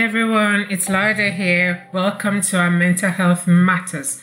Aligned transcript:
Everyone, 0.00 0.68
it's 0.70 0.88
Lida 0.88 1.32
here. 1.32 1.88
Welcome 1.92 2.40
to 2.42 2.56
our 2.56 2.70
Mental 2.70 3.10
Health 3.10 3.48
Matters. 3.48 4.22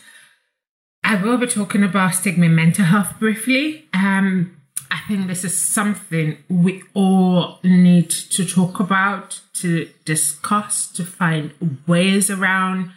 I 1.03 1.21
will 1.21 1.37
be 1.37 1.47
talking 1.47 1.83
about 1.83 2.15
stigma 2.15 2.45
in 2.45 2.55
mental 2.55 2.85
health 2.85 3.19
briefly. 3.19 3.83
Um, 3.93 4.55
I 4.89 5.01
think 5.05 5.27
this 5.27 5.43
is 5.43 5.57
something 5.57 6.37
we 6.47 6.83
all 6.93 7.59
need 7.61 8.09
to 8.09 8.45
talk 8.45 8.79
about, 8.79 9.41
to 9.55 9.89
discuss, 10.05 10.87
to 10.93 11.03
find 11.03 11.51
ways 11.85 12.31
around, 12.31 12.93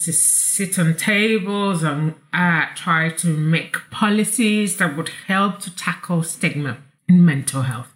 to 0.00 0.12
sit 0.12 0.78
on 0.78 0.94
tables 0.94 1.82
and 1.82 2.14
uh, 2.34 2.66
try 2.74 3.08
to 3.08 3.26
make 3.28 3.90
policies 3.90 4.76
that 4.76 4.98
would 4.98 5.08
help 5.28 5.60
to 5.60 5.74
tackle 5.74 6.22
stigma 6.22 6.76
in 7.08 7.24
mental 7.24 7.62
health. 7.62 7.88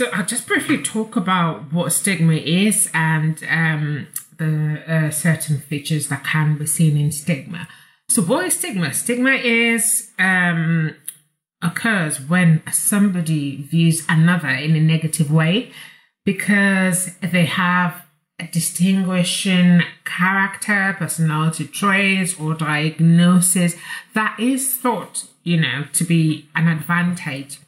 So 0.00 0.08
I'll 0.14 0.24
just 0.24 0.46
briefly 0.46 0.82
talk 0.82 1.14
about 1.14 1.74
what 1.74 1.92
stigma 1.92 2.32
is 2.32 2.88
and 2.94 3.38
um, 3.50 4.06
the 4.38 4.82
uh, 4.88 5.10
certain 5.10 5.58
features 5.58 6.08
that 6.08 6.24
can 6.24 6.56
be 6.56 6.64
seen 6.64 6.96
in 6.96 7.12
stigma. 7.12 7.68
So 8.08 8.22
what 8.22 8.46
is 8.46 8.58
stigma? 8.58 8.94
Stigma 8.94 9.32
is 9.32 10.10
um, 10.18 10.96
occurs 11.60 12.18
when 12.18 12.62
somebody 12.72 13.60
views 13.60 14.06
another 14.08 14.48
in 14.48 14.74
a 14.74 14.80
negative 14.80 15.30
way 15.30 15.70
because 16.24 17.14
they 17.16 17.44
have 17.44 18.06
a 18.38 18.46
distinguishing 18.46 19.82
character, 20.06 20.96
personality 20.98 21.66
traits, 21.66 22.40
or 22.40 22.54
diagnosis 22.54 23.76
that 24.14 24.40
is 24.40 24.78
thought, 24.78 25.26
you 25.44 25.60
know, 25.60 25.84
to 25.92 26.04
be 26.04 26.48
an 26.54 26.68
advantage. 26.68 27.58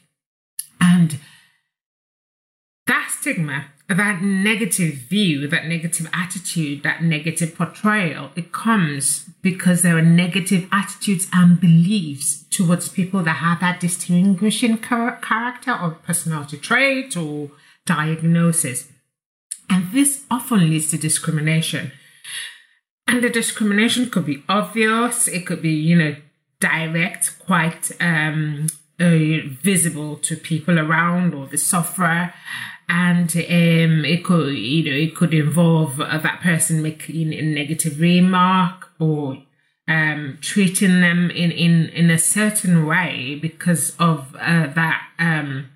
And 0.81 1.19
that 2.87 3.15
stigma, 3.17 3.65
that 3.87 4.21
negative 4.21 4.93
view, 4.93 5.47
that 5.47 5.67
negative 5.67 6.09
attitude, 6.13 6.83
that 6.83 7.03
negative 7.03 7.55
portrayal, 7.55 8.31
it 8.35 8.51
comes 8.51 9.29
because 9.41 9.81
there 9.81 9.97
are 9.97 10.01
negative 10.01 10.67
attitudes 10.71 11.27
and 11.33 11.59
beliefs 11.59 12.45
towards 12.49 12.89
people 12.89 13.23
that 13.23 13.37
have 13.37 13.59
that 13.59 13.79
distinguishing 13.79 14.77
character 14.77 15.77
or 15.81 15.91
personality 15.91 16.57
trait 16.57 17.15
or 17.15 17.51
diagnosis. 17.85 18.89
And 19.69 19.91
this 19.91 20.23
often 20.29 20.69
leads 20.69 20.91
to 20.91 20.97
discrimination. 20.97 21.91
And 23.07 23.23
the 23.23 23.29
discrimination 23.29 24.09
could 24.09 24.25
be 24.25 24.43
obvious, 24.47 25.27
it 25.27 25.45
could 25.45 25.61
be, 25.61 25.73
you 25.73 25.97
know, 25.97 26.15
direct, 26.59 27.37
quite 27.39 27.91
um, 27.99 28.67
uh, 28.99 29.43
visible 29.61 30.15
to 30.17 30.37
people 30.37 30.79
around 30.79 31.33
or 31.33 31.47
the 31.47 31.57
sufferer 31.57 32.33
and 32.89 33.35
um, 33.35 34.05
it 34.05 34.23
could 34.23 34.53
you 34.53 34.83
know 34.83 34.97
it 34.97 35.15
could 35.15 35.33
involve 35.33 35.99
uh, 35.99 36.17
that 36.17 36.41
person 36.41 36.81
making 36.81 37.33
a 37.33 37.41
negative 37.41 37.99
remark 37.99 38.89
or 38.99 39.43
um, 39.87 40.37
treating 40.41 41.01
them 41.01 41.29
in, 41.31 41.51
in 41.51 41.89
in 41.89 42.09
a 42.09 42.17
certain 42.17 42.85
way 42.85 43.37
because 43.41 43.95
of 43.99 44.35
uh, 44.35 44.67
that 44.67 45.07
um, 45.19 45.69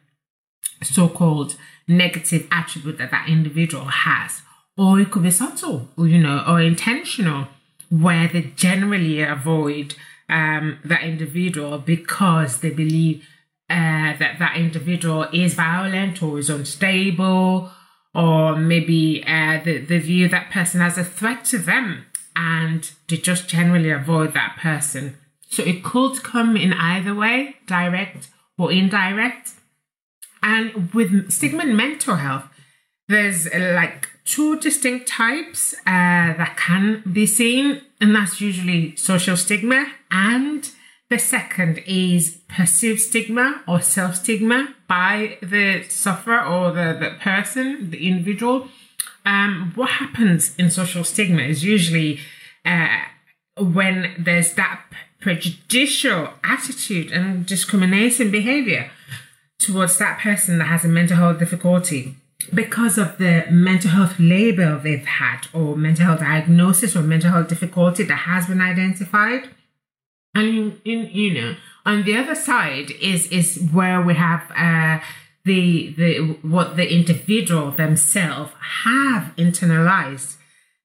so-called 0.83 1.55
negative 1.87 2.47
attribute 2.51 2.97
that 2.97 3.11
that 3.11 3.29
individual 3.29 3.85
has. 3.85 4.41
Or 4.77 4.99
it 4.99 5.09
could 5.09 5.23
be 5.23 5.31
subtle 5.31 5.89
you 5.97 6.19
know 6.19 6.43
or 6.47 6.61
intentional 6.61 7.47
where 7.89 8.27
they 8.27 8.51
generally 8.55 9.21
avoid 9.21 9.95
um, 10.29 10.79
that 10.83 11.03
individual 11.03 11.77
because 11.77 12.59
they 12.59 12.69
believe 12.69 13.25
uh, 13.69 14.17
that 14.17 14.37
that 14.39 14.55
individual 14.55 15.27
is 15.33 15.53
violent 15.53 16.23
or 16.23 16.39
is 16.39 16.49
unstable, 16.49 17.69
or 18.15 18.55
maybe 18.55 19.23
uh, 19.27 19.59
the, 19.63 19.79
the 19.79 19.99
view 19.99 20.27
that 20.29 20.51
person 20.51 20.81
as 20.81 20.97
a 20.97 21.03
threat 21.03 21.45
to 21.45 21.57
them 21.57 22.05
and 22.35 22.91
to 23.07 23.17
just 23.17 23.47
generally 23.47 23.91
avoid 23.91 24.33
that 24.33 24.57
person. 24.59 25.17
So 25.49 25.63
it 25.63 25.83
could 25.83 26.23
come 26.23 26.55
in 26.57 26.73
either 26.73 27.13
way, 27.13 27.55
direct 27.65 28.29
or 28.57 28.71
indirect. 28.71 29.51
And 30.43 30.93
with 30.93 31.31
stigma 31.31 31.63
in 31.63 31.75
mental 31.75 32.15
health, 32.15 32.45
there's 33.07 33.47
uh, 33.47 33.73
like 33.75 34.09
two 34.25 34.59
distinct 34.59 35.07
types 35.07 35.73
uh, 35.85 36.33
that 36.35 36.57
can 36.57 37.01
be 37.11 37.25
seen, 37.25 37.81
and 38.01 38.15
that's 38.15 38.41
usually 38.41 38.95
social 38.95 39.37
stigma 39.37 39.87
and 40.11 40.69
the 41.09 41.19
second 41.19 41.81
is 41.85 42.39
perceived 42.49 42.99
stigma 42.99 43.61
or 43.67 43.81
self 43.81 44.15
stigma 44.15 44.75
by 44.87 45.37
the 45.41 45.83
sufferer 45.89 46.43
or 46.43 46.71
the, 46.71 46.97
the 46.99 47.15
person, 47.19 47.91
the 47.91 48.07
individual. 48.07 48.67
Um, 49.25 49.71
what 49.75 49.89
happens 49.89 50.55
in 50.57 50.69
social 50.69 51.03
stigma 51.03 51.41
is 51.43 51.63
usually 51.63 52.19
uh, 52.65 52.99
when 53.57 54.15
there's 54.17 54.53
that 54.53 54.81
prejudicial 55.19 56.29
attitude 56.43 57.11
and 57.11 57.45
discriminating 57.45 58.31
behavior 58.31 58.91
towards 59.59 59.97
that 59.97 60.19
person 60.19 60.57
that 60.59 60.65
has 60.65 60.85
a 60.85 60.87
mental 60.87 61.17
health 61.17 61.39
difficulty 61.39 62.15
because 62.53 62.97
of 62.97 63.17
the 63.17 63.45
mental 63.49 63.89
health 63.89 64.15
label 64.19 64.77
they've 64.77 65.05
had 65.05 65.47
or 65.53 65.75
mental 65.75 66.05
health 66.05 66.19
diagnosis 66.19 66.95
or 66.95 67.01
mental 67.01 67.31
health 67.31 67.47
difficulty 67.47 68.03
that 68.03 68.15
has 68.15 68.45
been 68.45 68.61
identified 68.61 69.49
and 70.37 70.79
in, 70.85 71.09
you 71.11 71.33
know, 71.33 71.55
on 71.85 72.03
the 72.03 72.15
other 72.15 72.35
side 72.35 72.91
is 73.01 73.27
is 73.27 73.57
where 73.73 74.01
we 74.01 74.13
have 74.13 74.43
uh, 74.55 74.99
the 75.43 75.93
the 75.97 76.37
what 76.43 76.75
the 76.75 76.93
individual 76.93 77.71
themselves 77.71 78.51
have 78.83 79.33
internalized, 79.35 80.35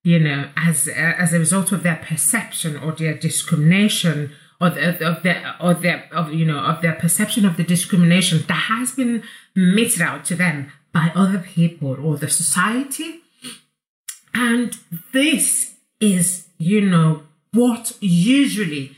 you 0.03 0.19
know, 0.19 0.49
as 0.57 0.89
uh, 0.89 0.93
as 0.93 1.35
a 1.35 1.39
result 1.39 1.71
of 1.71 1.83
their 1.83 1.97
perception 1.97 2.79
or 2.79 2.93
their 2.93 3.15
discrimination 3.15 4.33
or 4.59 4.71
the, 4.71 5.07
of 5.07 5.23
their 5.23 5.55
or 5.61 5.75
their 5.75 6.09
of 6.12 6.33
you 6.33 6.47
know 6.47 6.61
of 6.61 6.81
their 6.81 6.95
perception 6.95 7.45
of 7.45 7.59
the 7.59 7.65
discrimination 7.65 8.45
that 8.49 8.55
has 8.73 8.93
been 8.93 9.23
meted 9.55 10.01
out 10.01 10.25
to 10.25 10.35
them 10.35 10.73
by 10.95 11.12
other 11.15 11.39
people 11.39 11.95
or 12.03 12.17
the 12.17 12.31
society, 12.31 13.21
and 14.33 14.79
this 15.12 15.75
is 16.01 16.49
you 16.57 16.81
know 16.81 17.25
what 17.53 17.93
usually 18.01 18.97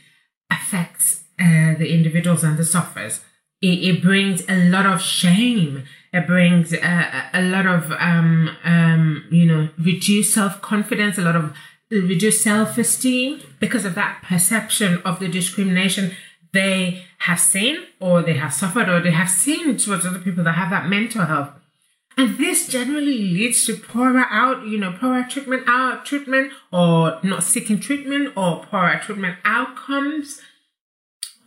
affects 0.51 1.25
uh, 1.41 1.75
the 1.79 1.93
individuals 1.93 2.45
and 2.45 2.57
the 2.57 2.65
sufferers. 2.65 3.21
It, 3.61 3.83
it, 3.83 4.03
brings 4.03 4.43
a 4.49 4.69
lot 4.69 4.87
of 4.87 5.01
shame. 5.01 5.85
It 6.13 6.27
brings 6.27 6.75
uh, 6.75 7.23
a 7.33 7.43
lot 7.43 7.67
of, 7.67 7.91
um, 7.93 8.57
um, 8.65 9.25
you 9.31 9.47
know, 9.47 9.71
reduced 9.79 10.35
self 10.35 10.61
confidence, 10.61 11.19
a 11.19 11.23
lot 11.23 11.37
of 11.37 11.57
reduced 11.91 12.43
self 12.43 12.77
esteem 12.79 13.41
because 13.61 13.85
of 13.85 13.95
that 13.95 14.23
perception 14.23 15.01
of 15.05 15.21
the 15.21 15.29
discrimination 15.29 16.13
they 16.53 17.05
have 17.19 17.41
seen 17.41 17.79
or 18.01 18.23
they 18.23 18.35
have 18.35 18.55
suffered 18.55 18.89
or 18.89 19.01
they 19.01 19.11
have 19.11 19.31
seen 19.31 19.77
towards 19.77 20.07
other 20.07 20.19
people 20.19 20.45
that 20.45 20.55
have 20.55 20.71
that 20.71 20.89
mental 20.89 21.25
health. 21.25 21.51
And 22.17 22.39
this 22.39 22.69
generally 22.69 23.19
leads 23.19 23.67
to 23.67 23.77
poorer 23.77 24.27
out, 24.31 24.67
you 24.67 24.79
know, 24.79 24.93
poorer 24.93 25.27
treatment 25.29 25.65
out 25.67 26.05
treatment 26.05 26.53
or 26.73 27.19
not 27.23 27.43
seeking 27.43 27.81
treatment 27.81 28.37
or 28.37 28.65
poorer 28.65 29.01
treatment 29.03 29.39
outcomes. 29.45 30.41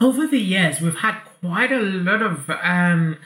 Over 0.01 0.27
the 0.27 0.39
years, 0.39 0.81
we've 0.81 0.97
had 0.97 1.19
quite 1.41 1.71
a 1.71 1.79
lot 1.79 2.21
of 2.21 2.49
um, 2.61 3.17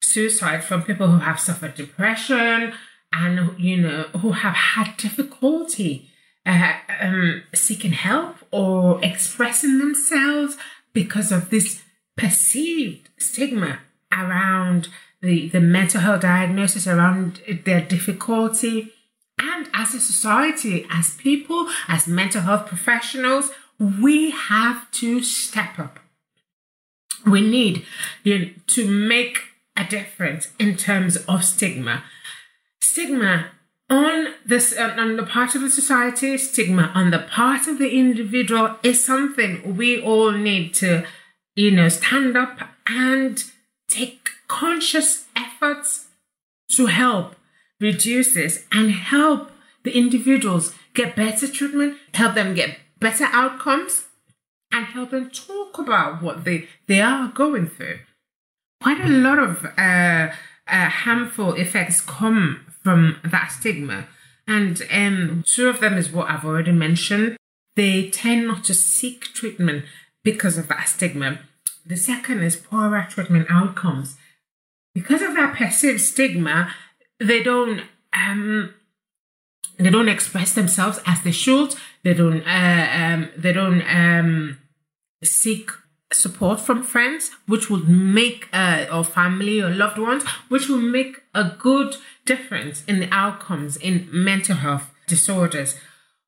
suicide 0.00 0.64
from 0.64 0.82
people 0.82 1.08
who 1.08 1.18
have 1.20 1.40
suffered 1.40 1.74
depression 1.74 2.72
and, 3.12 3.58
you 3.58 3.76
know, 3.76 4.02
who 4.20 4.32
have 4.32 4.54
had 4.54 4.96
difficulty 4.96 6.10
uh, 6.44 6.72
um, 7.00 7.42
seeking 7.54 7.92
help 7.92 8.36
or 8.50 9.02
expressing 9.04 9.78
themselves 9.78 10.56
because 10.92 11.30
of 11.30 11.50
this 11.50 11.82
perceived 12.16 13.08
stigma 13.18 13.78
around 14.12 14.88
the, 15.20 15.48
the 15.48 15.60
mental 15.60 16.00
health 16.00 16.22
diagnosis 16.22 16.86
around 16.86 17.40
their 17.64 17.80
difficulty. 17.80 18.92
And 19.38 19.68
as 19.74 19.94
a 19.94 20.00
society, 20.00 20.86
as 20.90 21.14
people, 21.16 21.68
as 21.86 22.06
mental 22.06 22.42
health 22.42 22.66
professionals, 22.66 23.50
we 23.78 24.30
have 24.30 24.90
to 24.92 25.22
step 25.22 25.78
up. 25.78 26.00
We 27.26 27.40
need 27.40 27.84
you 28.24 28.38
know, 28.38 28.48
to 28.68 28.88
make 28.88 29.40
a 29.76 29.84
difference 29.84 30.48
in 30.58 30.76
terms 30.76 31.16
of 31.28 31.44
stigma. 31.44 32.04
Stigma 32.80 33.50
on 33.90 34.34
this 34.44 34.76
um, 34.76 34.98
on 34.98 35.16
the 35.16 35.22
part 35.22 35.54
of 35.54 35.62
the 35.62 35.70
society 35.70 36.36
stigma 36.36 36.92
on 36.94 37.10
the 37.10 37.18
part 37.18 37.66
of 37.66 37.78
the 37.78 37.88
individual 37.88 38.76
is 38.82 39.02
something 39.02 39.76
we 39.76 40.00
all 40.00 40.30
need 40.30 40.74
to 40.74 41.06
you 41.56 41.70
know 41.70 41.88
stand 41.88 42.36
up 42.36 42.58
and 42.86 43.44
conscious 44.48 45.26
efforts 45.36 46.06
to 46.68 46.86
help 46.86 47.36
reduce 47.80 48.34
this 48.34 48.64
and 48.72 48.90
help 48.90 49.50
the 49.84 49.96
individuals 49.96 50.74
get 50.94 51.14
better 51.14 51.46
treatment 51.46 51.96
help 52.14 52.34
them 52.34 52.54
get 52.54 52.78
better 52.98 53.26
outcomes 53.30 54.06
and 54.72 54.86
help 54.86 55.10
them 55.10 55.30
talk 55.30 55.78
about 55.78 56.22
what 56.22 56.44
they 56.44 56.68
they 56.86 57.00
are 57.00 57.28
going 57.28 57.68
through 57.68 57.98
quite 58.80 59.00
a 59.00 59.08
lot 59.08 59.38
of 59.38 59.64
uh, 59.76 60.28
uh, 60.66 60.88
harmful 60.88 61.54
effects 61.54 62.00
come 62.00 62.66
from 62.82 63.16
that 63.24 63.50
stigma. 63.50 64.06
And 64.46 64.82
um, 64.90 65.44
two 65.46 65.68
of 65.68 65.80
them 65.80 65.94
is 65.94 66.10
what 66.10 66.30
I've 66.30 66.44
already 66.44 66.72
mentioned. 66.72 67.36
They 67.76 68.10
tend 68.10 68.46
not 68.46 68.64
to 68.64 68.74
seek 68.74 69.22
treatment 69.34 69.84
because 70.24 70.58
of 70.58 70.68
that 70.68 70.88
stigma. 70.88 71.40
The 71.84 71.96
second 71.96 72.42
is 72.42 72.56
poorer 72.56 73.06
treatment 73.08 73.48
outcomes. 73.50 74.16
Because 74.94 75.22
of 75.22 75.34
that 75.34 75.56
perceived 75.56 76.00
stigma, 76.00 76.74
they 77.20 77.42
don't 77.42 77.82
um, 78.12 78.74
they 79.78 79.90
don't 79.90 80.08
express 80.08 80.54
themselves 80.54 81.00
as 81.06 81.22
they 81.22 81.32
should. 81.32 81.74
They 82.02 82.14
don't 82.14 82.42
uh, 82.46 82.88
um, 82.92 83.30
they 83.36 83.52
don't 83.52 83.82
um, 83.82 84.58
seek 85.22 85.70
support 86.12 86.60
from 86.60 86.82
friends, 86.82 87.30
which 87.46 87.68
would 87.68 87.88
make, 87.88 88.48
uh, 88.52 88.86
or 88.90 89.04
family 89.04 89.60
or 89.60 89.70
loved 89.70 89.98
ones, 89.98 90.24
which 90.48 90.68
will 90.68 90.80
make 90.80 91.22
a 91.34 91.52
good 91.58 91.96
difference 92.24 92.84
in 92.86 93.00
the 93.00 93.12
outcomes 93.12 93.76
in 93.76 94.08
mental 94.10 94.56
health 94.56 94.90
disorders. 95.06 95.76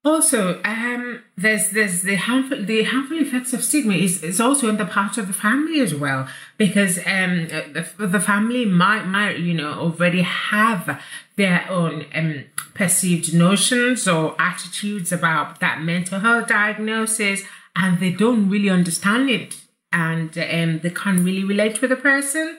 Also, 0.03 0.63
um, 0.65 1.23
there's 1.37 1.71
there's 1.71 2.03
the 2.03 2.17
harmful 2.17 2.65
the 2.65 2.85
harmful 2.85 3.19
effects 3.19 3.53
of 3.53 3.63
stigma 3.63 3.95
is, 3.95 4.23
is 4.23 4.41
also 4.41 4.69
in 4.71 4.79
the 4.79 4.87
part 4.87 5.19
of 5.19 5.27
the 5.27 5.35
family 5.35 5.79
as 5.81 5.95
well 5.95 6.27
because 6.57 6.97
um 7.01 7.49
the, 7.49 7.87
the 7.99 8.21
family 8.21 8.65
might 8.65 9.05
might 9.05 9.39
you 9.39 9.53
know 9.53 9.73
already 9.73 10.23
have 10.23 11.03
their 11.37 11.67
own 11.69 12.07
um 12.15 12.45
perceived 12.73 13.35
notions 13.35 14.09
or 14.09 14.35
attitudes 14.39 15.13
about 15.13 15.61
that 15.61 15.83
mental 15.83 16.21
health 16.21 16.49
diagnosis 16.49 17.43
and 17.77 18.01
they 18.01 18.11
don't 18.11 18.49
really 18.49 18.71
understand 18.71 19.29
it 19.29 19.55
and 19.93 20.37
um, 20.39 20.81
they 20.81 20.91
can't 20.91 21.21
really 21.21 21.45
relate 21.45 21.81
with 21.81 21.91
the 21.91 21.97
person. 21.97 22.59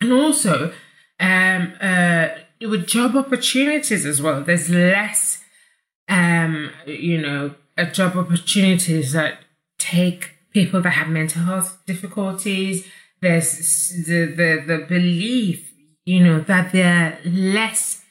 And 0.00 0.12
also, 0.12 0.72
um, 1.20 1.72
uh, 1.80 2.28
with 2.60 2.86
job 2.86 3.16
opportunities 3.16 4.06
as 4.06 4.22
well, 4.22 4.42
there's 4.42 4.70
less, 4.70 5.37
um, 6.08 6.70
you 6.86 7.20
know, 7.20 7.54
job 7.92 8.16
opportunities 8.16 9.12
that 9.12 9.40
take 9.78 10.34
people 10.52 10.80
that 10.80 10.90
have 10.90 11.08
mental 11.08 11.42
health 11.42 11.78
difficulties. 11.86 12.86
There's 13.20 13.90
the, 14.06 14.26
the, 14.26 14.64
the 14.66 14.86
belief, 14.88 15.72
you 16.04 16.24
know, 16.24 16.40
that 16.40 16.72
they're 16.72 17.18
less 17.24 18.02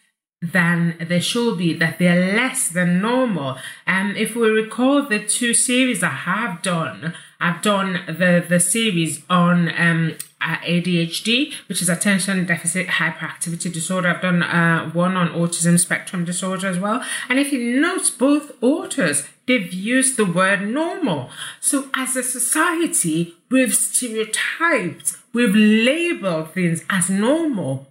than 0.41 0.95
they 0.99 1.19
should 1.19 1.57
be, 1.57 1.73
that 1.73 1.97
they're 1.97 2.35
less 2.35 2.69
than 2.69 3.01
normal. 3.01 3.57
And 3.85 4.15
if 4.17 4.35
we 4.35 4.49
recall 4.49 5.01
the 5.01 5.19
two 5.19 5.53
series 5.53 6.03
I 6.03 6.09
have 6.09 6.61
done, 6.61 7.15
I've 7.39 7.61
done 7.61 8.01
the, 8.07 8.45
the 8.47 8.59
series 8.59 9.23
on 9.29 9.69
um, 9.69 10.15
ADHD, 10.41 11.53
which 11.67 11.81
is 11.81 11.89
attention 11.89 12.45
deficit 12.45 12.87
hyperactivity 12.87 13.73
disorder. 13.73 14.09
I've 14.09 14.21
done 14.21 14.43
uh, 14.43 14.89
one 14.91 15.15
on 15.15 15.29
autism 15.29 15.79
spectrum 15.79 16.23
disorder 16.23 16.67
as 16.67 16.79
well. 16.79 17.03
And 17.29 17.39
if 17.39 17.51
you 17.51 17.79
note, 17.81 18.11
both 18.19 18.51
authors, 18.61 19.27
they've 19.47 19.73
used 19.73 20.17
the 20.17 20.25
word 20.25 20.67
normal. 20.67 21.31
So 21.59 21.89
as 21.95 22.15
a 22.15 22.23
society, 22.23 23.35
we've 23.49 23.73
stereotyped, 23.73 25.17
we've 25.33 25.55
labeled 25.55 26.53
things 26.53 26.83
as 26.89 27.09
normal. 27.09 27.87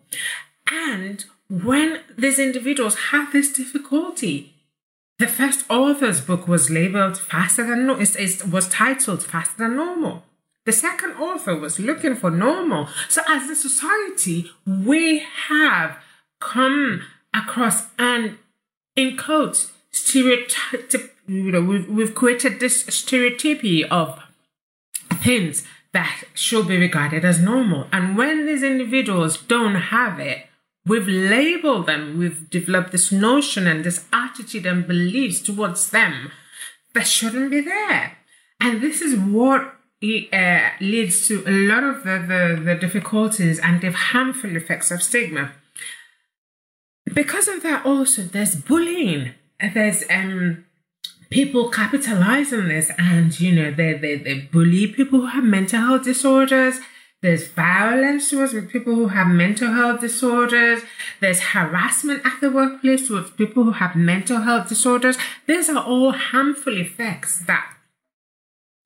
And 0.69 1.25
when 1.49 2.01
these 2.17 2.39
individuals 2.39 2.97
have 3.11 3.33
this 3.33 3.53
difficulty, 3.53 4.55
the 5.19 5.29
first 5.29 5.65
author's 5.71 6.21
book 6.21 6.47
was 6.47 6.71
labeled 6.71 7.19
faster 7.19 7.67
than 7.67 7.87
no, 7.87 7.99
it, 7.99 8.15
it 8.17 8.49
was 8.49 8.69
titled 8.69 9.23
faster 9.23 9.57
than 9.59 9.77
normal. 9.77 10.25
The 10.65 10.73
second 10.73 11.13
author 11.13 11.57
was 11.57 11.79
looking 11.79 12.17
for 12.17 12.31
normal. 12.31 12.89
So 13.09 13.23
as 13.29 13.49
a 13.49 13.55
society, 13.55 14.51
we 14.67 15.25
have 15.49 15.99
come 16.41 17.03
across 17.33 17.87
and 17.99 18.39
in 18.97 19.17
quotes 19.17 19.71
stereotype. 19.93 20.93
You 21.29 21.53
know, 21.53 21.61
we've, 21.61 21.89
we've 21.89 22.15
created 22.15 22.61
this 22.61 22.85
stereotypy 22.87 23.85
of 23.85 24.23
things 25.15 25.65
that 25.93 26.25
should 26.35 26.69
be 26.69 26.77
regarded 26.77 27.25
as 27.25 27.41
normal. 27.41 27.87
And 27.93 28.19
when 28.19 28.47
these 28.47 28.63
individuals 28.63 29.39
don't 29.39 29.77
have 29.77 30.19
it, 30.19 30.47
We've 30.87 31.09
labeled 31.09 31.87
them, 31.87 32.17
we've 32.17 32.49
developed 32.49 32.93
this 32.93 33.11
notion 33.11 33.67
and 33.67 33.85
this 33.85 34.05
attitude 34.13 34.67
and 34.67 34.87
beliefs 34.87 35.41
towards 35.41 35.91
them 35.91 36.31
that 36.95 37.09
shouldn't 37.09 37.51
be 37.51 37.61
there. 37.61 38.19
And 38.61 38.81
this 38.81 39.01
is 39.03 39.19
what 39.19 39.63
uh, 40.33 40.71
leads 40.81 41.27
to 41.27 41.43
a 41.47 41.51
lot 41.51 41.83
of 41.83 42.05
the, 42.05 42.19
the, 42.19 42.63
the 42.63 42.75
difficulties 42.77 43.59
and 43.59 43.81
the 43.81 43.91
harmful 43.91 44.55
effects 44.55 44.93
of 44.93 45.03
stigma. 45.03 45.53
Because 47.13 47.49
of 47.49 47.63
that, 47.65 47.85
also, 47.85 48.23
there's 48.23 48.55
bullying. 48.55 49.35
There's 49.75 50.05
um, 50.09 50.67
people 51.31 51.69
capitalize 51.69 52.53
on 52.53 52.69
this 52.69 52.93
and, 52.97 53.39
you 53.41 53.53
know, 53.53 53.73
they, 53.73 53.95
they, 53.95 54.17
they 54.17 54.41
bully 54.53 54.87
people 54.87 55.21
who 55.21 55.27
have 55.27 55.45
mental 55.45 55.81
health 55.81 56.05
disorders 56.05 56.79
there's 57.23 57.49
violence 57.49 58.31
towards 58.31 58.55
people 58.71 58.95
who 58.95 59.09
have 59.09 59.27
mental 59.29 59.73
health 59.73 60.01
disorders. 60.01 60.83
There's 61.21 61.41
harassment 61.41 62.25
at 62.27 62.41
the 62.41 62.51
workplace 62.51 63.09
towards 63.09 63.31
people 63.31 63.65
who 63.65 63.73
have 63.73 63.97
mental 63.97 64.43
health 64.43 64.69
disorders. 64.69 65.17
These 65.47 65.71
are 65.71 65.83
all 65.83 66.13
harmful 66.13 66.77
effects 66.77 67.41
that 67.47 67.73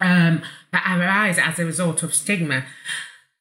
um, 0.00 0.42
that 0.72 0.98
arise 0.98 1.38
as 1.38 1.58
a 1.58 1.64
result 1.64 2.02
of 2.02 2.14
stigma. 2.14 2.64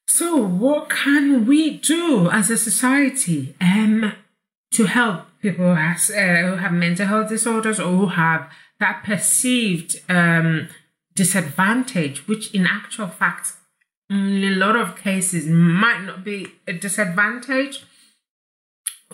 So, 0.06 0.36
what 0.36 0.90
can 0.90 1.46
we 1.46 1.78
do 1.78 2.28
as 2.28 2.50
a 2.50 2.58
society 2.58 3.54
um, 3.60 4.12
to 4.72 4.86
help 4.86 5.26
people 5.40 5.66
who, 5.66 5.74
has, 5.74 6.10
uh, 6.10 6.48
who 6.48 6.56
have 6.56 6.72
mental 6.72 7.06
health 7.06 7.28
disorders 7.28 7.80
or 7.80 7.96
who 7.96 8.06
have 8.08 8.50
that 8.80 9.04
perceived 9.04 10.00
um, 10.08 10.68
disadvantage, 11.14 12.26
which 12.26 12.52
in 12.52 12.66
actual 12.66 13.06
fact 13.06 13.52
in 14.10 14.42
a 14.42 14.56
lot 14.56 14.74
of 14.74 14.96
cases 14.96 15.46
might 15.46 16.02
not 16.04 16.24
be 16.24 16.48
a 16.66 16.72
disadvantage. 16.72 17.84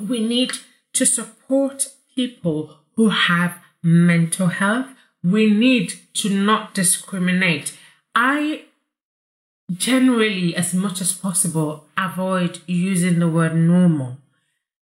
We 0.00 0.26
need 0.26 0.52
to 0.94 1.04
support 1.04 1.88
people 2.14 2.78
who 2.94 3.10
have 3.10 3.58
mental 3.82 4.48
health. 4.48 4.88
We 5.22 5.50
need 5.50 5.94
to 6.14 6.30
not 6.30 6.72
discriminate. 6.72 7.76
I 8.14 8.64
generally, 9.70 10.56
as 10.56 10.72
much 10.72 11.00
as 11.02 11.12
possible, 11.12 11.84
avoid 11.98 12.60
using 12.66 13.18
the 13.18 13.28
word 13.28 13.54
normal 13.54 14.16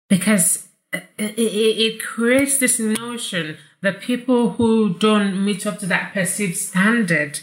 because 0.09 0.69
it, 0.93 1.09
it, 1.19 1.33
it 1.41 2.03
creates 2.03 2.59
this 2.59 2.79
notion 2.79 3.57
that 3.83 4.01
people 4.01 4.51
who 4.51 4.95
don't 4.95 5.45
meet 5.45 5.67
up 5.67 5.79
to 5.81 5.87
that 5.87 6.13
perceived 6.13 6.57
standard 6.57 7.41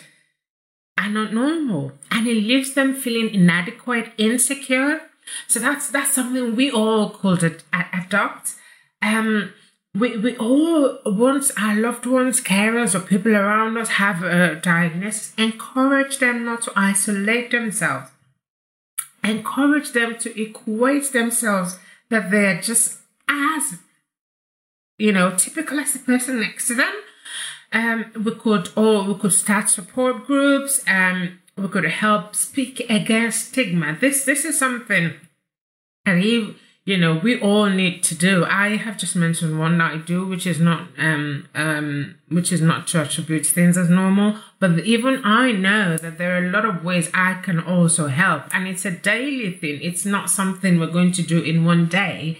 are 1.04 1.10
not 1.10 1.34
normal 1.34 1.92
and 2.12 2.28
it 2.28 2.36
leaves 2.36 2.74
them 2.74 2.94
feeling 2.94 3.34
inadequate, 3.34 4.12
insecure. 4.18 5.02
So 5.48 5.60
that's 5.60 5.90
that's 5.90 6.14
something 6.14 6.56
we 6.56 6.72
all 6.72 7.10
could 7.10 7.64
ad- 7.72 7.88
adopt. 7.94 8.56
Um, 9.02 9.54
we, 9.96 10.18
we 10.18 10.36
all, 10.38 11.00
once 11.06 11.52
our 11.58 11.76
loved 11.76 12.06
ones, 12.06 12.42
carers, 12.42 12.96
or 12.96 13.00
people 13.00 13.36
around 13.36 13.78
us 13.78 13.90
have 13.90 14.24
a 14.24 14.56
diagnosis, 14.56 15.34
encourage 15.38 16.18
them 16.18 16.46
not 16.46 16.64
to 16.64 16.72
isolate 16.76 17.52
themselves. 17.52 18.10
Encourage 19.24 19.92
them 19.92 20.18
to 20.18 20.42
equate 20.42 21.12
themselves 21.12 21.78
that 22.10 22.32
they're 22.32 22.60
just 22.60 23.02
as, 23.30 23.78
you 24.98 25.12
know, 25.12 25.36
typical 25.36 25.80
as 25.80 25.94
the 25.94 26.00
person 26.00 26.40
next 26.40 26.68
to 26.68 26.76
them 26.76 26.94
um, 27.74 28.12
we 28.24 28.34
could 28.36 28.70
or 28.76 29.04
we 29.04 29.16
could 29.16 29.34
start 29.34 29.70
support 29.70 30.26
groups. 30.26 30.82
Um, 30.88 31.40
we 31.58 31.68
could 31.68 31.86
help 31.86 32.36
speak 32.36 32.80
against 32.90 33.50
stigma. 33.50 33.98
This 34.00 34.24
this 34.26 34.46
is 34.46 34.58
something 34.58 35.14
and 36.06 36.24
you 36.24 36.56
you 36.86 36.98
know 36.98 37.16
we 37.16 37.40
all 37.40 37.68
need 37.68 38.04
to 38.04 38.16
do. 38.16 38.46
I 38.46 38.78
have 38.78 38.98
just 38.98 39.16
mentioned 39.16 39.60
one 39.60 39.78
that 39.78 39.94
I 39.94 39.98
do, 39.98 40.28
which 40.28 40.46
is 40.46 40.60
not 40.60 40.88
um 40.98 41.48
um 41.56 42.16
which 42.30 42.52
is 42.52 42.62
not 42.62 42.88
to 42.88 43.02
attribute 43.02 43.46
things 43.46 43.78
as 43.78 43.90
normal, 43.90 44.38
but 44.60 44.80
even 44.80 45.22
I 45.24 45.52
know 45.52 45.98
that 45.98 46.18
there 46.18 46.36
are 46.36 46.46
a 46.46 46.52
lot 46.52 46.66
of 46.66 46.84
ways 46.84 47.10
I 47.14 47.36
can 47.36 47.60
also 47.60 48.08
help, 48.08 48.44
and 48.54 48.68
it's 48.68 48.86
a 48.86 48.92
daily 48.92 49.52
thing. 49.52 49.80
It's 49.82 50.06
not 50.06 50.30
something 50.30 50.80
we're 50.80 50.88
going 50.88 51.14
to 51.14 51.24
do 51.24 51.42
in 51.42 51.66
one 51.66 51.88
day 51.88 52.40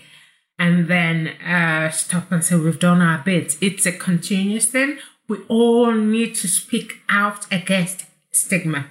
and 0.60 0.88
then 0.88 1.28
uh, 1.46 1.90
stop 1.90 2.32
and 2.32 2.44
say 2.44 2.56
we've 2.56 2.80
done 2.80 3.02
our 3.02 3.18
bit. 3.18 3.58
It's 3.60 3.86
a 3.86 3.92
continuous 3.92 4.66
thing. 4.66 5.00
We 5.34 5.40
all 5.48 5.92
need 5.92 6.36
to 6.36 6.48
speak 6.48 7.02
out 7.10 7.52
against 7.52 8.06
stigma. 8.32 8.86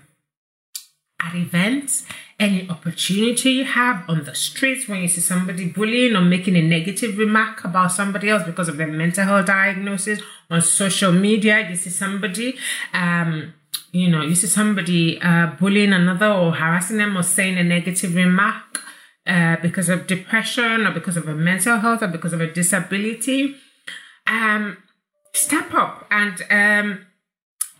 At 1.20 1.36
events, 1.36 2.04
any 2.40 2.68
opportunity 2.68 3.50
you 3.52 3.64
have 3.64 4.02
on 4.08 4.24
the 4.24 4.34
streets 4.34 4.88
when 4.88 5.02
you 5.02 5.06
see 5.06 5.20
somebody 5.20 5.68
bullying 5.68 6.16
or 6.16 6.22
making 6.22 6.56
a 6.56 6.62
negative 6.62 7.16
remark 7.16 7.62
about 7.62 7.92
somebody 7.92 8.28
else 8.28 8.42
because 8.42 8.68
of 8.68 8.76
their 8.76 8.88
mental 8.88 9.24
health 9.24 9.46
diagnosis 9.46 10.20
on 10.50 10.60
social 10.60 11.12
media, 11.12 11.70
you 11.70 11.76
see 11.76 11.90
somebody, 11.90 12.58
um, 12.92 13.54
you 13.92 14.10
know, 14.10 14.22
you 14.22 14.34
see 14.34 14.48
somebody 14.48 15.20
uh, 15.22 15.46
bullying 15.60 15.92
another 15.92 16.32
or 16.32 16.50
harassing 16.50 16.96
them 16.96 17.16
or 17.16 17.22
saying 17.22 17.56
a 17.56 17.62
negative 17.62 18.16
remark 18.16 18.82
uh, 19.28 19.54
because 19.62 19.88
of 19.88 20.08
depression 20.08 20.88
or 20.88 20.90
because 20.90 21.16
of 21.16 21.28
a 21.28 21.34
mental 21.36 21.78
health 21.78 22.02
or 22.02 22.08
because 22.08 22.32
of 22.32 22.40
a 22.40 22.52
disability, 22.52 23.54
um, 24.26 24.76
step 25.32 25.72
up 25.74 26.06
and 26.10 26.42
um, 26.50 27.06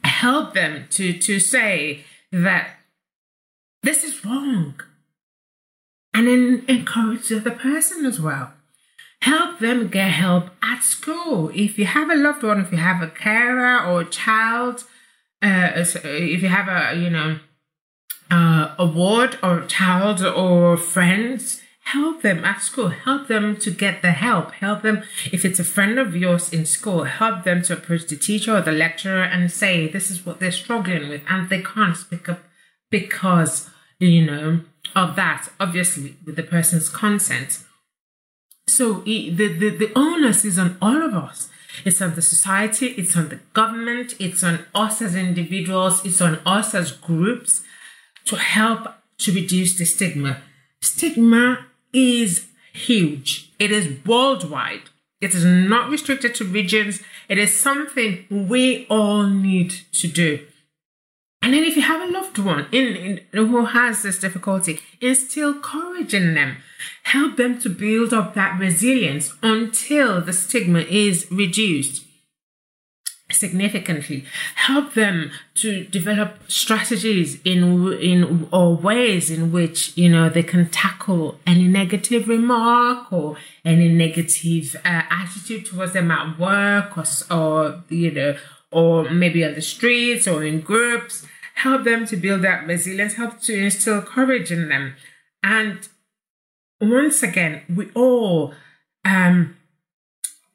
help 0.04 0.54
them 0.54 0.86
to 0.90 1.12
to 1.18 1.38
say 1.38 2.04
that 2.30 2.76
this 3.82 4.04
is 4.04 4.24
wrong. 4.24 4.80
And 6.14 6.28
then 6.28 6.64
encourage 6.68 7.28
the 7.28 7.38
other 7.38 7.52
person 7.52 8.04
as 8.04 8.20
well. 8.20 8.52
Help 9.22 9.60
them 9.60 9.88
get 9.88 10.10
help 10.10 10.50
at 10.62 10.82
school. 10.82 11.50
If 11.54 11.78
you 11.78 11.86
have 11.86 12.10
a 12.10 12.16
loved 12.16 12.42
one, 12.42 12.60
if 12.60 12.70
you 12.70 12.78
have 12.78 13.02
a 13.02 13.08
carer 13.08 13.82
or 13.82 14.02
a 14.02 14.10
child, 14.10 14.84
uh, 15.40 15.70
if 15.74 16.42
you 16.42 16.48
have 16.48 16.68
a, 16.68 17.00
you 17.00 17.08
know, 17.08 17.38
uh, 18.30 18.74
a 18.78 18.86
ward 18.86 19.38
or 19.42 19.62
child 19.66 20.22
or 20.22 20.76
friends, 20.76 21.62
help 21.92 22.22
them 22.22 22.44
at 22.44 22.62
school. 22.62 22.88
Help 22.88 23.28
them 23.28 23.56
to 23.56 23.70
get 23.70 24.02
the 24.02 24.12
help. 24.12 24.52
Help 24.52 24.82
them, 24.82 25.02
if 25.30 25.44
it's 25.44 25.58
a 25.58 25.64
friend 25.64 25.98
of 25.98 26.16
yours 26.16 26.52
in 26.52 26.64
school, 26.64 27.04
help 27.04 27.44
them 27.44 27.62
to 27.62 27.74
approach 27.74 28.06
the 28.06 28.16
teacher 28.16 28.56
or 28.56 28.62
the 28.62 28.72
lecturer 28.72 29.22
and 29.22 29.52
say, 29.52 29.88
this 29.88 30.10
is 30.10 30.24
what 30.24 30.40
they're 30.40 30.50
struggling 30.50 31.08
with. 31.08 31.22
And 31.28 31.48
they 31.48 31.62
can't 31.62 31.96
speak 31.96 32.28
up 32.28 32.40
because, 32.90 33.68
you 33.98 34.24
know, 34.24 34.60
of 34.96 35.16
that, 35.16 35.48
obviously, 35.60 36.16
with 36.24 36.36
the 36.36 36.42
person's 36.42 36.88
consent. 36.88 37.60
So 38.66 39.00
the, 39.00 39.30
the, 39.30 39.68
the 39.70 39.92
onus 39.94 40.44
is 40.44 40.58
on 40.58 40.78
all 40.80 41.02
of 41.02 41.14
us. 41.14 41.50
It's 41.84 42.02
on 42.02 42.14
the 42.14 42.22
society, 42.22 42.88
it's 42.88 43.16
on 43.16 43.28
the 43.30 43.40
government, 43.54 44.14
it's 44.18 44.42
on 44.44 44.66
us 44.74 45.00
as 45.00 45.14
individuals, 45.14 46.04
it's 46.04 46.20
on 46.20 46.40
us 46.44 46.74
as 46.74 46.92
groups 46.92 47.62
to 48.26 48.36
help 48.36 48.88
to 49.18 49.32
reduce 49.32 49.78
the 49.78 49.86
stigma. 49.86 50.42
Stigma 50.82 51.66
is 51.92 52.46
huge. 52.72 53.52
It 53.58 53.70
is 53.70 54.04
worldwide. 54.04 54.82
It 55.20 55.34
is 55.34 55.44
not 55.44 55.90
restricted 55.90 56.34
to 56.36 56.44
regions. 56.44 57.00
It 57.28 57.38
is 57.38 57.58
something 57.58 58.24
we 58.30 58.86
all 58.88 59.24
need 59.26 59.74
to 59.92 60.08
do. 60.08 60.46
And 61.42 61.54
then 61.54 61.64
if 61.64 61.76
you 61.76 61.82
have 61.82 62.08
a 62.08 62.12
loved 62.12 62.38
one 62.38 62.66
in, 62.70 62.96
in, 62.96 63.20
who 63.32 63.64
has 63.64 64.02
this 64.02 64.18
difficulty, 64.18 64.80
instill 65.00 65.54
courage 65.54 66.14
in 66.14 66.34
them. 66.34 66.58
Help 67.04 67.36
them 67.36 67.60
to 67.60 67.68
build 67.68 68.12
up 68.12 68.34
that 68.34 68.58
resilience 68.58 69.34
until 69.42 70.20
the 70.20 70.32
stigma 70.32 70.80
is 70.80 71.26
reduced 71.30 72.04
significantly. 73.32 74.24
Help 74.54 74.94
them 74.94 75.30
to 75.56 75.84
develop 75.84 76.38
strategies 76.48 77.40
in 77.44 77.92
in 77.94 78.48
or 78.52 78.76
ways 78.76 79.30
in 79.30 79.52
which 79.52 79.96
you 79.96 80.08
know 80.08 80.28
they 80.28 80.42
can 80.42 80.68
tackle 80.70 81.38
any 81.46 81.68
negative 81.68 82.28
remark 82.28 83.12
or 83.12 83.36
any 83.64 83.88
negative 83.88 84.76
uh, 84.84 85.02
attitude 85.10 85.66
towards 85.66 85.92
them 85.92 86.10
at 86.10 86.38
work 86.38 86.96
or 86.96 87.04
or 87.30 87.82
you 87.88 88.10
know 88.10 88.36
or 88.70 89.10
maybe 89.10 89.44
on 89.44 89.54
the 89.54 89.62
streets 89.62 90.26
or 90.26 90.42
in 90.42 90.60
groups 90.60 91.26
help 91.54 91.84
them 91.84 92.06
to 92.06 92.16
build 92.16 92.42
that 92.42 92.66
resilience, 92.66 93.14
help 93.14 93.40
to 93.40 93.54
instill 93.54 94.02
courage 94.02 94.50
in 94.50 94.68
them. 94.68 94.94
And 95.42 95.88
once 96.80 97.22
again, 97.22 97.62
we 97.74 97.90
all 97.94 98.54
um, 99.04 99.56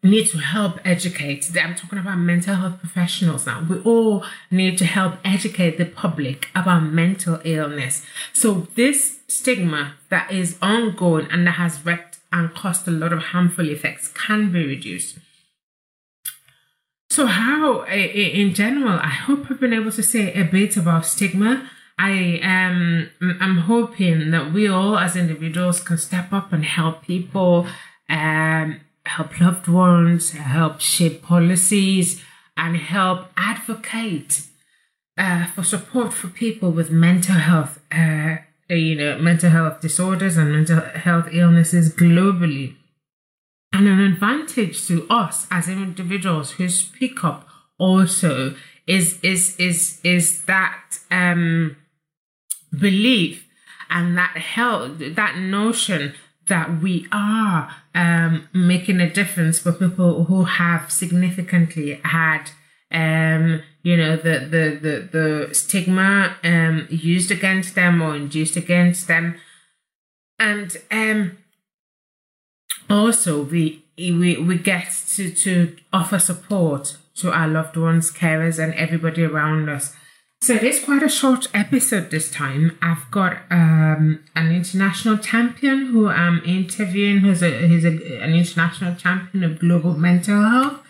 need 0.10 0.28
to 0.28 0.40
help 0.40 0.80
educate. 0.86 1.50
I'm 1.56 1.76
talking 1.76 2.00
about 2.00 2.18
mental 2.18 2.56
health 2.56 2.80
professionals 2.80 3.46
now. 3.46 3.66
We 3.70 3.80
all 3.82 4.26
need 4.50 4.78
to 4.80 4.86
help 4.86 5.16
educate 5.24 5.78
the 5.78 5.86
public 5.86 6.50
about 6.56 6.84
mental 6.84 7.40
illness. 7.44 8.04
So 8.34 8.68
this 8.76 9.20
stigma 9.28 9.96
that 10.10 10.32
is 10.32 10.58
ongoing 10.62 11.28
and 11.32 11.46
that 11.48 11.52
has 11.52 11.86
wreaked 11.86 12.18
and 12.32 12.54
caused 12.54 12.88
a 12.88 12.92
lot 12.92 13.14
of 13.14 13.20
harmful 13.20 13.70
effects 13.70 14.10
can 14.10 14.52
be 14.52 14.66
reduced. 14.66 15.18
So, 17.10 17.26
how, 17.26 17.84
in 17.86 18.54
general, 18.54 19.00
I 19.00 19.08
hope 19.08 19.50
I've 19.50 19.60
been 19.60 19.74
able 19.74 19.92
to 19.92 20.04
say 20.04 20.34
a 20.34 20.44
bit 20.44 20.78
about 20.78 21.06
stigma. 21.06 21.70
I 21.98 22.40
am, 22.44 23.10
I'm 23.22 23.58
hoping 23.60 24.30
that 24.32 24.54
we 24.54 24.68
all 24.68 25.00
as 25.00 25.16
individuals 25.16 25.80
can 25.80 25.98
step 25.98 26.32
up 26.32 26.54
and 26.54 26.64
help 26.64 27.02
people, 27.02 27.66
um, 28.08 28.82
help 29.08 29.40
loved 29.40 29.68
ones, 29.68 30.32
help 30.32 30.80
shape 30.80 31.22
policies, 31.22 32.24
and 32.56 32.78
help 32.78 33.28
advocate 33.38 34.48
uh, 35.18 35.48
for 35.48 35.64
support 35.64 36.14
for 36.14 36.28
people 36.28 36.72
with 36.72 36.92
mental 36.92 37.36
health, 37.36 37.80
uh, 37.92 38.38
you 38.70 38.96
know, 38.96 39.18
mental 39.18 39.50
health 39.50 39.82
disorders 39.82 40.38
and 40.38 40.52
mental 40.52 40.82
health 40.82 41.30
illnesses 41.32 41.94
globally. 41.94 42.76
And 43.74 43.88
an 43.88 44.00
advantage 44.00 44.88
to 44.88 45.08
us 45.10 45.48
as 45.52 45.68
individuals 45.68 46.52
who 46.52 46.70
speak 46.70 47.24
up 47.24 47.48
also 47.78 48.56
is 48.88 49.20
is 49.22 49.56
is 49.58 50.00
is 50.04 50.46
that 50.46 51.00
um, 51.12 51.76
belief 52.72 53.48
and 53.90 54.18
that 54.18 54.38
help 54.38 54.98
that 54.98 55.38
notion 55.38 56.14
that 56.48 56.82
we 56.82 57.08
are 57.12 57.76
um, 57.98 58.48
making 58.54 59.02
a 59.02 59.10
difference 59.10 59.60
for 59.60 59.72
people 59.72 60.26
who 60.26 60.44
have 60.44 60.92
significantly 60.92 62.00
had 62.04 62.52
um, 62.92 63.62
you 63.84 63.98
know 63.98 64.16
the 64.16 64.40
the 64.40 64.80
the, 64.86 65.10
the 65.12 65.56
stigma 65.56 66.36
um, 66.44 66.88
used 66.90 67.32
against 67.32 67.76
them 67.76 68.02
or 68.02 68.16
induced 68.16 68.56
against 68.56 69.08
them 69.08 69.36
and 70.40 70.78
um, 70.92 71.38
also 72.90 73.44
we 73.44 73.84
we 73.98 74.38
we 74.38 74.58
get 74.58 74.92
to 75.16 75.32
to 75.32 75.76
offer 75.92 76.20
support 76.20 76.98
to 77.18 77.32
our 77.32 77.48
loved 77.48 77.76
ones, 77.76 78.12
carers, 78.12 78.64
and 78.64 78.74
everybody 78.76 79.24
around 79.24 79.70
us. 79.70 79.96
So 80.40 80.54
it 80.54 80.64
is 80.64 80.84
quite 80.84 81.02
a 81.02 81.10
short 81.10 81.48
episode 81.54 82.12
this 82.12 82.30
time. 82.30 82.78
I've 82.82 83.10
got 83.10 83.38
um, 83.50 84.24
an 84.36 84.52
international 84.52 85.18
champion 85.18 85.88
who 85.88 86.08
I'm 86.08 86.42
interviewing, 86.46 87.20
who's 87.20 87.42
a 87.42 87.68
he's 87.68 87.84
a, 87.86 88.22
an 88.22 88.34
international 88.34 88.96
champion 88.96 89.44
of 89.44 89.60
global 89.60 89.94
mental 89.96 90.42
health. 90.42 90.82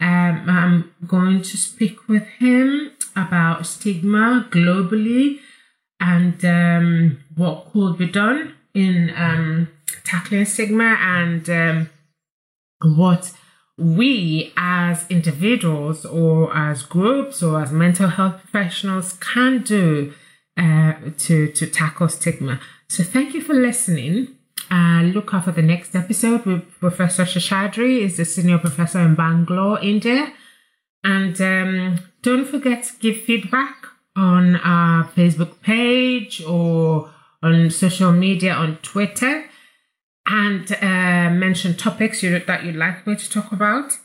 Um, 0.00 0.44
I'm 0.48 0.94
going 1.06 1.42
to 1.42 1.56
speak 1.56 2.08
with 2.08 2.26
him 2.38 2.90
about 3.14 3.66
stigma 3.66 4.48
globally 4.50 5.38
and 6.00 6.44
um, 6.44 7.20
what 7.36 7.70
could 7.72 7.98
be 7.98 8.06
done 8.06 8.54
in 8.74 9.12
um, 9.16 9.68
tackling 10.04 10.46
stigma 10.46 10.96
and 11.00 11.48
um, 11.50 11.90
what 12.96 13.32
we 13.80 14.52
as 14.56 15.06
individuals 15.08 16.04
or 16.04 16.54
as 16.54 16.82
groups 16.82 17.42
or 17.42 17.62
as 17.62 17.72
mental 17.72 18.08
health 18.08 18.40
professionals 18.40 19.14
can 19.14 19.62
do 19.62 20.12
uh, 20.56 20.92
to, 21.16 21.50
to 21.52 21.66
tackle 21.66 22.08
stigma. 22.08 22.60
So 22.88 23.02
thank 23.02 23.34
you 23.34 23.40
for 23.40 23.54
listening. 23.54 24.36
Uh, 24.70 25.02
look 25.02 25.32
out 25.32 25.46
for 25.46 25.52
the 25.52 25.62
next 25.62 25.96
episode 25.96 26.44
with 26.44 26.70
Professor 26.78 27.24
Seshadri 27.24 28.00
is 28.02 28.18
the 28.18 28.24
senior 28.24 28.58
professor 28.58 29.00
in 29.00 29.14
Bangalore, 29.14 29.80
India. 29.80 30.32
And 31.02 31.40
um, 31.40 32.00
don't 32.22 32.46
forget 32.46 32.84
to 32.84 32.92
give 33.00 33.22
feedback 33.22 33.86
on 34.14 34.56
our 34.56 35.04
Facebook 35.04 35.62
page 35.62 36.42
or 36.44 37.10
on 37.42 37.70
social 37.70 38.12
media 38.12 38.52
on 38.52 38.76
Twitter 38.82 39.46
and 40.26 40.70
uh, 40.72 41.30
mention 41.30 41.76
topics 41.76 42.22
you, 42.22 42.38
that 42.38 42.64
you'd 42.64 42.76
like 42.76 43.06
me 43.06 43.16
to 43.16 43.30
talk 43.30 43.52
about. 43.52 43.98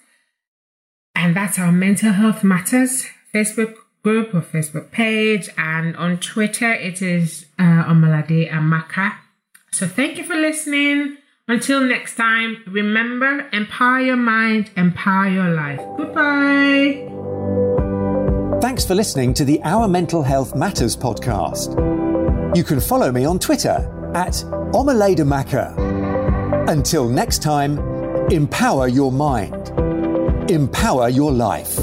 And 1.16 1.36
that's 1.36 1.58
our 1.58 1.72
Mental 1.72 2.12
Health 2.12 2.44
Matters 2.44 3.06
Facebook 3.34 3.76
group 4.04 4.34
or 4.34 4.42
Facebook 4.42 4.92
page. 4.92 5.50
And 5.58 5.96
on 5.98 6.20
Twitter, 6.20 6.74
it 6.74 7.02
is 7.02 7.46
uh, 7.58 7.86
Omalade 7.86 8.52
Amaka. 8.52 9.16
So 9.72 9.88
thank 9.88 10.18
you 10.18 10.24
for 10.24 10.36
listening. 10.36 11.18
Until 11.48 11.82
next 11.82 12.16
time, 12.16 12.64
remember 12.66 13.48
empower 13.54 14.00
your 14.00 14.16
mind, 14.16 14.72
empower 14.76 15.28
your 15.28 15.50
life. 15.50 15.80
Goodbye. 15.96 17.12
Thanks 18.62 18.84
for 18.84 18.96
listening 18.96 19.34
to 19.36 19.46
the 19.46 19.62
Our 19.64 19.88
Mental 19.88 20.24
Health 20.24 20.56
Matters 20.56 20.98
podcast. 20.98 21.76
You 22.58 22.64
can 22.64 22.80
follow 22.80 23.12
me 23.12 23.26
on 23.26 23.38
Twitter 23.38 23.92
at 24.16 24.34
Omaladamaka 24.74 25.85
Until 26.68 27.08
next 27.10 27.42
time, 27.42 27.80
empower 28.32 28.88
your 28.88 29.12
mind, 29.12 29.70
empower 30.50 31.10
your 31.10 31.32
life. 31.32 31.78